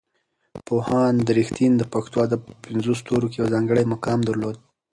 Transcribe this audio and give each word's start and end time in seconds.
پوهاند 0.67 1.23
رښتین 1.37 1.71
د 1.77 1.83
پښتو 1.93 2.17
ادب 2.25 2.41
په 2.47 2.53
پنځو 2.65 2.91
ستورو 3.01 3.27
کې 3.31 3.37
یو 3.41 3.47
ځانګړی 3.53 3.83
مقام 3.93 4.19
درلود. 4.27 4.57